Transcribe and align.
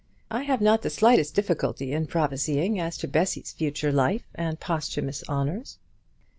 I 0.31 0.41
have 0.45 0.61
not 0.61 0.81
the 0.81 0.89
slightest 0.89 1.35
difficulty 1.35 1.91
in 1.93 2.07
prophesying 2.07 2.79
as 2.79 2.97
to 2.97 3.07
Bessy's 3.07 3.51
future 3.51 3.91
life 3.91 4.23
and 4.33 4.59
posthumous 4.59 5.23
honours." 5.29 5.77